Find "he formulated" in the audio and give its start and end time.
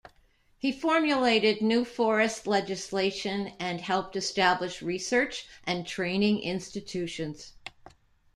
0.57-1.61